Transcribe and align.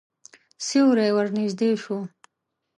سیوری 0.65 1.09
ورنږدې 1.15 1.71
شو. 1.83 1.97